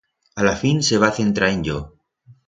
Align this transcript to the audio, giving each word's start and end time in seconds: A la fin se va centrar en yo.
A 0.39 0.45
la 0.45 0.53
fin 0.61 0.79
se 0.87 0.99
va 1.03 1.09
centrar 1.17 1.49
en 1.57 1.61
yo. 1.69 1.77